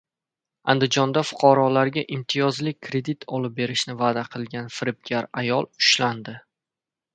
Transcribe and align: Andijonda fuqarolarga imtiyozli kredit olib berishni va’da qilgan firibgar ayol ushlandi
Andijonda 0.73 1.21
fuqarolarga 1.31 2.03
imtiyozli 2.15 2.73
kredit 2.89 3.29
olib 3.39 3.55
berishni 3.61 3.97
va’da 4.01 4.25
qilgan 4.37 4.75
firibgar 4.79 5.31
ayol 5.45 5.71
ushlandi 5.85 6.39